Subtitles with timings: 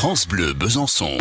[0.00, 1.18] France Bleu Besançon.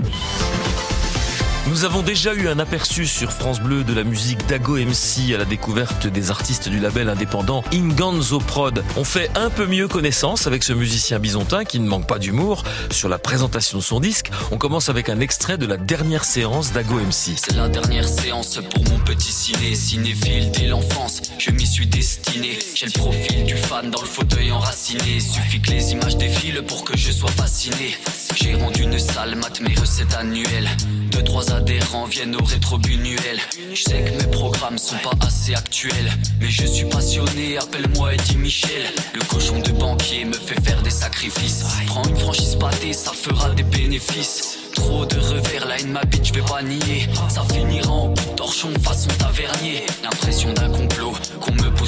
[1.70, 5.38] Nous avons déjà eu un aperçu sur France Bleu de la musique d'Ago MC à
[5.38, 8.84] la découverte des artistes du label indépendant Inganzo Prod.
[8.96, 12.64] On fait un peu mieux connaissance avec ce musicien bisontin qui ne manque pas d'humour
[12.90, 14.32] sur la présentation de son disque.
[14.52, 17.34] On commence avec un extrait de la dernière séance d'Ago MC.
[17.36, 21.22] C'est la dernière séance pour mon petit ciné, cinéphile dès l'enfance.
[21.38, 22.58] Je m'y suis destiné.
[22.76, 25.20] J'ai le profil du fan dans le fauteuil enraciné.
[25.20, 27.98] Suffit que les images défilent pour que je sois fasciné.
[28.36, 30.70] J'ai rendu une salle mat mes recettes annuelles.
[31.18, 33.40] Deux, trois adhérents viennent au rétro bunuel.
[33.74, 36.12] Je sais que mes programmes sont pas assez actuels.
[36.40, 38.84] Mais je suis passionné, appelle-moi Eddie Michel.
[39.16, 41.66] Le cochon de banquier me fait faire des sacrifices.
[41.88, 44.60] Prends une franchise pâtée, ça fera des bénéfices.
[44.76, 47.10] Trop de revers, la haine m'habite, je vais pas nier.
[47.30, 49.88] Ça finira en coup de torchon façon tavernier.
[50.04, 51.14] L'impression d'un complot,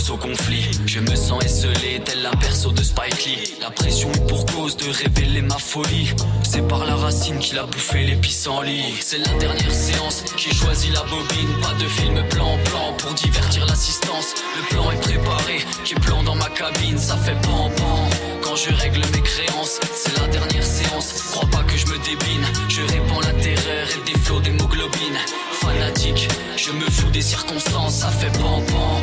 [0.07, 0.69] au conflit.
[0.85, 3.53] Je me sens esselé, tel un perso de Spike Lee.
[3.61, 6.13] La pression est pour cause de révéler ma folie.
[6.43, 8.95] C'est par la racine qu'il a bouffé les pissenlits.
[9.01, 11.61] C'est la dernière séance, j'ai choisi la bobine.
[11.61, 14.35] Pas de film plan-plan pour divertir l'assistance.
[14.57, 16.97] Le plan est préparé, j'ai plan dans ma cabine.
[16.97, 18.09] Ça fait pan-pan
[18.41, 19.79] quand je règle mes créances.
[19.93, 22.45] C'est la dernière séance, crois pas que je me débine.
[22.69, 25.19] Je répands la terreur et des flots d'hémoglobine.
[25.51, 27.95] Fanatique, je me fous des circonstances.
[27.99, 28.98] Ça fait pan-pan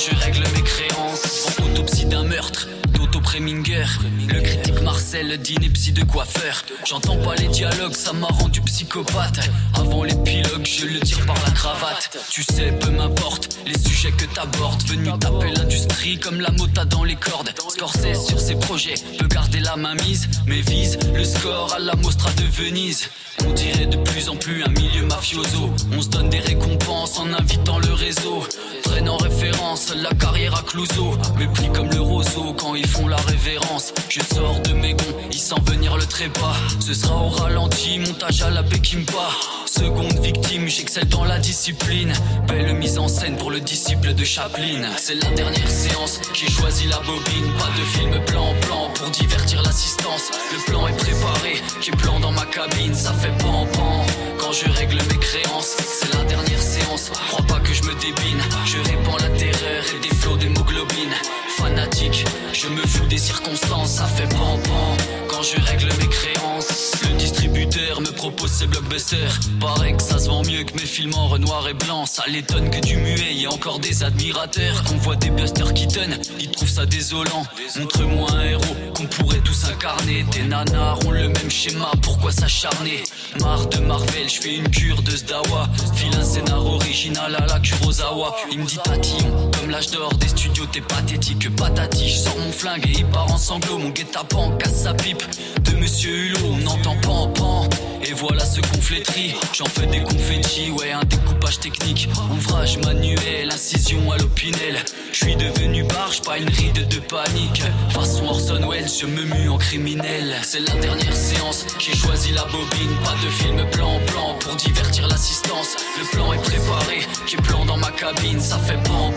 [0.00, 1.46] je règle mes créances.
[1.60, 2.68] En autopsie d'un meurtre.
[2.94, 3.84] d'Otto Preminger,
[4.28, 6.64] le critique Marcel d'ineptie de coiffeur.
[6.86, 9.40] J'entends pas les dialogues, ça m'a rendu psychopathe.
[9.74, 12.16] Avant l'épilogue, je le tire par la cravate.
[12.30, 14.82] Tu sais, peu m'importe les sujets que t'abordes.
[14.84, 17.52] Venu taper l'industrie comme la mota dans les cordes.
[17.68, 21.94] Scorsese sur ses projets peut garder la main mise, mais vise le score à la
[21.96, 23.10] Mostra de Venise.
[23.46, 25.70] On dirait de plus en plus un milieu mafioso.
[25.92, 28.44] On se donne des récompenses en invitant le réseau.
[28.90, 31.16] Prennent en référence la carrière à Clouseau.
[31.38, 33.92] Me plie comme le roseau quand ils font la révérence.
[34.08, 36.56] Je sors de mes gonds, ils sentent venir le trépas.
[36.80, 39.28] Ce sera au ralenti, montage à la Pekimpa.
[39.66, 42.12] Seconde victime, j'excelle dans la discipline.
[42.48, 44.82] Belle mise en scène pour le disciple de Chaplin.
[44.96, 47.52] C'est la dernière séance, j'ai choisi la bobine.
[47.58, 50.32] Pas de film plan-plan pour divertir l'assistance.
[50.52, 52.92] Le plan est préparé, j'ai plan dans ma cabine.
[52.92, 54.04] Ça fait pan-pan
[54.52, 55.76] je règle mes créances.
[55.78, 58.42] C'est la dernière séance, crois pas que je me débine.
[58.66, 61.14] Je répands la terreur et des flots d'hémoglobine.
[61.56, 63.96] Fanatique, je me fous des circonstances.
[63.96, 64.96] Ça fait pan-pan
[65.42, 66.92] je règle mes créances.
[67.02, 69.38] Le distributeur me propose ses blockbusters.
[69.60, 72.06] Paraît que ça se vend mieux que mes films en renoir et blanc.
[72.06, 74.82] Ça l'étonne que du muet y ait encore des admirateurs.
[74.84, 77.44] Qu'on voit des Buster Keaton, ils trouvent ça désolant.
[77.78, 80.24] Montre-moi un héros qu'on pourrait tous incarner.
[80.32, 83.02] Des nanars ont le même schéma, pourquoi s'acharner?
[83.40, 85.68] Marre de Marvel, je fais une cure de Sdawa.
[85.94, 88.36] File un scénar original à la Kurosawa.
[88.52, 91.54] Il me dit tatillon, comme l'âge des studios, t'es pathétique.
[91.56, 93.78] Patati, je sors mon flingue et il part en sanglots.
[93.78, 95.22] Mon guet-apens casse sa pipe
[95.64, 96.56] de Monsieur Hulot.
[96.62, 97.68] On entend pan pan.
[98.02, 99.34] Et voilà ce qu'on flétrit.
[99.52, 102.08] J'en fais des confettis, ouais, un découpage technique.
[102.32, 104.78] Ouvrage manuel, incision à l'opinel.
[105.12, 107.62] Je suis devenu barge, pas une ride de panique.
[107.90, 110.34] Façon Orson Welles, je me mue en criminel.
[110.42, 112.96] C'est la dernière séance, j'ai choisi la bobine.
[113.04, 115.76] Pas de film plan-plan pour divertir l'assistance.
[115.98, 118.40] Le plan est préparé, j'ai plan dans ma cabine.
[118.40, 119.12] Ça fait quand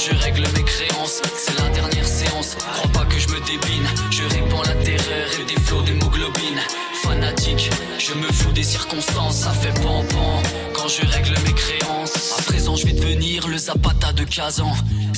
[0.00, 1.20] je règle mes créances.
[1.36, 3.86] C'est la dernière séance, crois pas que je me débine.
[4.10, 6.60] Je répands la terreur et des flots d'hémoglobine.
[7.02, 9.36] Fanatique, je me fous des circonstances.
[9.40, 12.34] Ça fait pan-pan quand je règle mes créances.
[12.38, 14.72] À présent, je vais devenir le Zapata de Kazan.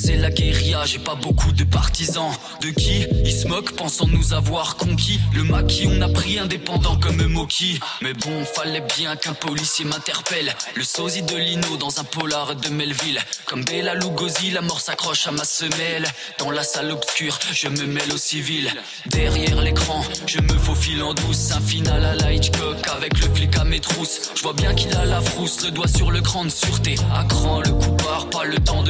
[0.04, 2.32] C'est la guérilla, j'ai pas beaucoup de partisans.
[2.60, 5.20] De qui Ils se moquent, pensant nous avoir conquis.
[5.32, 7.78] Le maquis, on a pris indépendant comme Moki.
[8.00, 10.52] Mais bon, fallait bien qu'un policier m'interpelle.
[10.74, 13.20] Le sosie de Lino dans un polar de Melville.
[13.46, 16.08] Comme Bella Lugosi, la mort s'accroche à ma semelle.
[16.40, 18.72] Dans la salle obscure, je me mêle au civil.
[19.06, 21.52] Derrière l'écran, je me faufile en douce.
[21.52, 24.32] Un final à la Hitchcock avec le flic à mes trousses.
[24.34, 26.96] Je vois bien qu'il a la frousse, le doigt sur le cran de sûreté.
[27.14, 27.92] À cran, le coup
[28.30, 28.81] pas le temps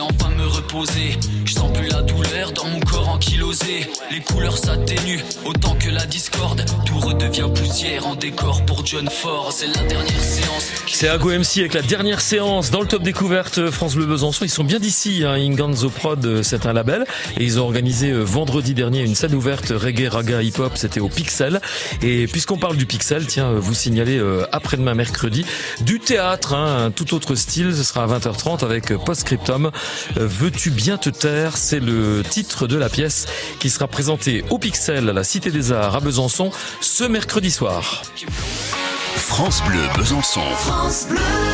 [0.00, 1.18] enfin me reposer.
[1.44, 2.91] Je sens plus la douleur dans mon corps
[10.86, 14.44] C'est la dernière MC avec la dernière séance dans le top découverte France Bleu Besançon.
[14.44, 15.34] Ils sont bien d'ici, hein.
[15.34, 17.04] Inganzo Prod, c'est un label.
[17.38, 20.72] Et ils ont organisé euh, vendredi dernier une scène ouverte reggae, raga, hip-hop.
[20.74, 21.60] C'était au Pixel.
[22.02, 25.44] Et puisqu'on parle du Pixel, tiens, euh, vous signalez euh, après-demain mercredi
[25.80, 27.74] du théâtre, hein, un tout autre style.
[27.74, 29.70] Ce sera à 20h30 avec Postscriptum.
[30.16, 31.56] Veux-tu bien te taire?
[31.56, 33.26] C'est le titre de la pièce
[33.58, 36.50] qui sera présentée au Pixel à la Cité des Arts à Besançon
[36.80, 38.02] ce mercredi soir.
[39.16, 40.40] France Bleu Besançon.
[40.56, 41.51] France Bleu.